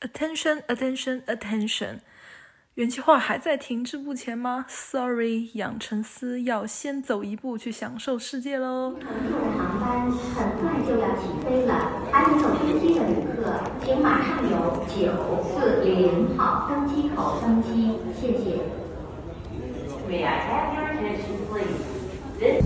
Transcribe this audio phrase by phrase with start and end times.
[0.00, 1.98] Attention, attention, attention！
[2.74, 8.94] 原计划还在停滞不前吗？Sorry，养成思要先走一步去享受世界喽。
[9.00, 18.60] 乘坐的航班很快就要起飞了，还没有登机的旅客，请马上由九四零号登机口登机，谢谢。
[20.08, 21.82] May I have your attention, please?
[22.38, 22.62] This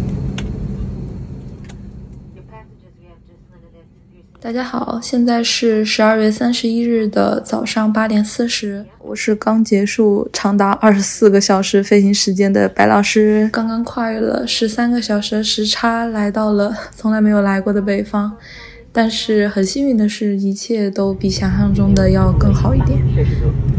[4.43, 18.33] 大家好，现在是十二月三十一日的早上八点四十，我是刚结束长达二十四个小时飞行时间的白老师，刚刚跨越了十三个小时的时差，来到了从来没有来过的北方，
[18.91, 22.99] 但是很幸运的是，一切都比想象中的要更好一点，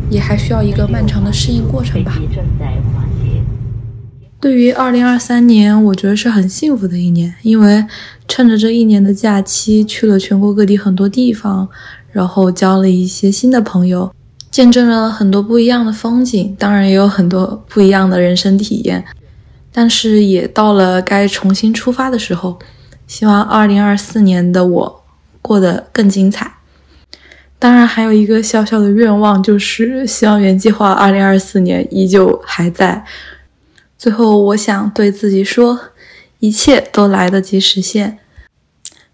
[0.09, 2.13] 也还需要一个漫长的适应过程吧。
[4.44, 7.86] 对于二零二三年，我觉得是很幸福的一年，因为
[8.28, 11.66] 趁着这一年的假期，去了全国各地很多地方，
[12.12, 14.14] 然后交了一些新的朋友，
[14.52, 19.05] 见证了很多不一样的风景，当然也有很多不一样的人生体验。
[19.72, 22.60] 但是也到了该重新出发的时候，
[23.07, 25.04] 希望二零二四年的我
[25.41, 26.52] 过得更精彩。
[27.57, 33.05] 当然，还有一个小小的愿望，就是希望原计划二零二四年依旧还在。
[34.04, 35.79] 最后，我想对自己说，
[36.40, 38.20] 一切都来得及实现。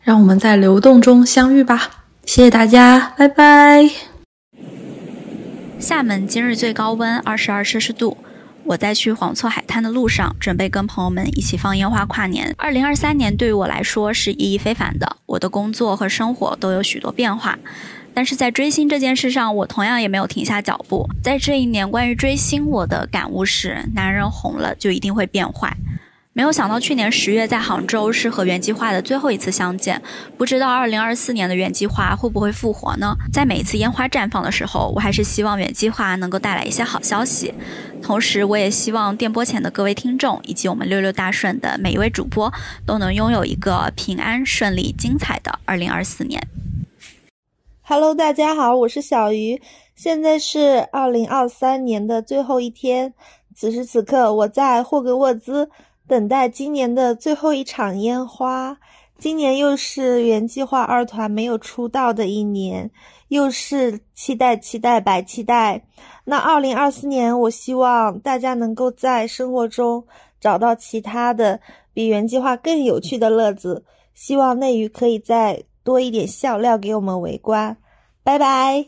[0.01, 2.05] 让我们在流动中相遇吧。
[2.25, 3.87] 谢谢大家，拜拜。
[5.77, 8.17] 厦门今日最高温二十二摄氏度。
[8.63, 12.55] 我在去黄厝海滩的路上，准备跟朋友们一起放烟花跨年。
[12.57, 17.59] 二零二三年对于我来说是意义非凡的，我的工作和生活都有许多变化。
[18.19, 21.09] 但是在追星这件事上，我同样也没有停下脚步。
[21.23, 25.73] 在这一年，关于追星，我的感悟是：男人红了就一定会变坏。
[26.33, 30.01] 没有想到去年十月在杭州是和原计划的最后一次相见，
[30.37, 33.15] 不知道二零二四年的原计划会不会复活呢？
[33.31, 37.53] 在每一次烟花绽放的时候，我还是希望原计划能够带来一些好消息。
[38.03, 42.53] 同时，我也希望电波前的各位听众以及我们六六大顺的每一位主播
[42.85, 46.45] 都能拥有一个平安、顺利、精彩的二零二四年。
[47.91, 49.59] Hello，大家好，我是小鱼。
[49.95, 53.11] 现在是二零二三年的最后一天，
[53.55, 55.67] 此时此刻我在霍格沃兹
[56.07, 58.77] 等待今年的最后一场烟花。
[59.17, 62.87] 今年又是原计划二团没有出道的一年，
[63.29, 65.83] 又是期待期待白期待。
[66.23, 70.05] 那二零二四年，我希望大家能够在生活中
[70.39, 71.59] 找到其他的
[71.91, 73.83] 比原计划更有趣的乐子。
[74.13, 75.63] 希望内娱可以在。
[75.89, 77.75] 多一点笑料给我们围观，
[78.21, 78.85] 拜拜。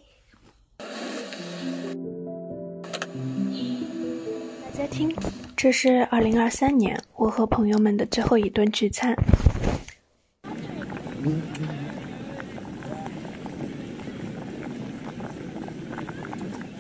[4.64, 5.12] 大家听，
[5.58, 9.16] 这是二零二三年我和朋友们的最后一顿聚餐。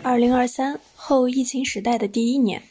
[0.03, 2.62] 二零二三后疫情时代的第一年。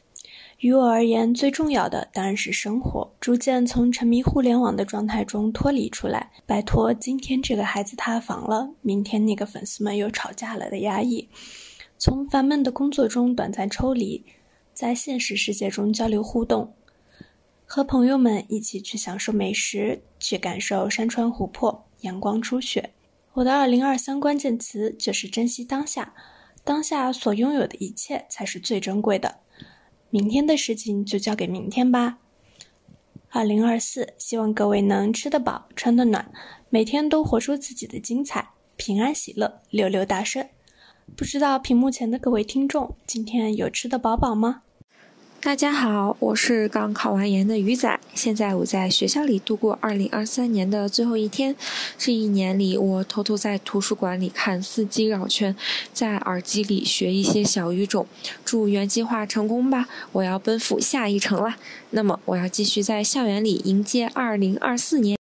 [0.60, 11.26] 于我而言，最重要的当然是生活，逐渐从沉迷互联网的状态中脱离出来，摆脱今天这个孩子塌房了，明天那个粉丝们又吵架了的压抑，
[11.96, 14.22] 从烦闷的工作中短暂抽离，
[14.74, 16.74] 在现实世界中交流互动，
[17.64, 22.90] 和朋友们一起去享受美食，去感受山川湖泊、阳光初雪。
[23.32, 26.12] 我的二零二三关键词就是珍惜当下，
[26.62, 29.38] 当下所拥有的一切才是最珍贵的。
[30.10, 32.18] 明天的事情就交给明天吧。
[33.30, 36.30] 二零二四，希望各位能吃得饱，穿得暖，
[36.68, 40.48] 每天都活出自己的精彩，平安喜乐，六六大顺。
[41.16, 44.62] 不知道屏幕前的各位听众，今天有吃得饱饱吗？
[45.42, 51.56] 大家好，我是刚考完研的鱼仔，现在我在学校里度过二零二三年的最后一天。
[51.96, 55.56] 这一年里，我偷偷在图书馆里看四季绕圈，
[55.94, 58.06] 在耳机里学一些小语种。
[58.44, 59.88] 祝原计划成功吧！
[60.12, 61.56] 我要奔赴下一程了。
[61.90, 65.19] 那么，我要继续在校园里迎接二零二四年。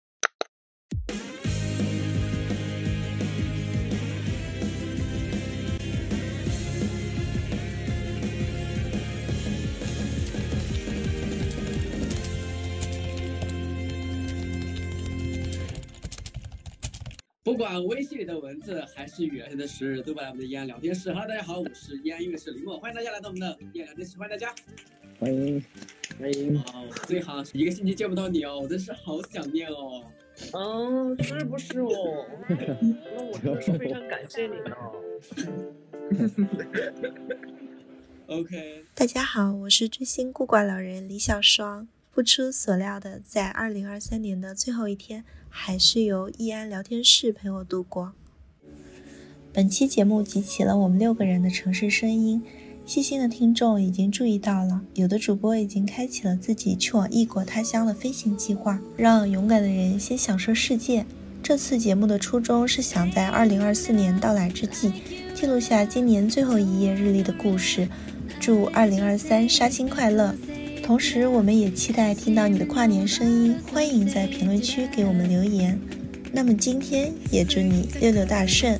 [17.43, 21.09] 不管微信里的文字还是语言的诗，都把我们的烟聊天室。
[21.11, 24.55] Hello，大家好，我是烟乐室林墨，欢迎大家来到我们的烟聊天室，欢迎大家，
[25.19, 25.61] 欢迎
[26.17, 26.57] 欢迎。
[26.57, 30.01] 哦，最好一个星期见不到你哦，我真是好想念哦。
[30.53, 32.25] 嗯，是不是哦？
[32.47, 34.95] 那我真是非常感谢你哦。
[38.39, 41.89] OK，大家好，我是追星孤寡老人李小双。
[42.13, 48.13] 不出所料的，在二零二三年的最后一天，还是由易安聊天室陪我度过。
[49.51, 52.43] 本期节目集齐了我们六个人的城市声音。
[52.85, 61.07] 细心的听众已经注意到了，有的主播已经开启了自己去往异国他乡的飞行计划，让勇敢的人先享受世界。
[61.41, 64.91] 这次节目的初衷是想在2024年到来之际，
[65.33, 67.89] 记录下今年最后一页日历的故事。
[68.39, 70.35] 祝2023杀青快乐！
[70.83, 75.79] 同时，我们也期待听到你的跨年声音，欢迎在评论区给我们留言。
[76.33, 78.77] 那么今天也祝你六六大顺！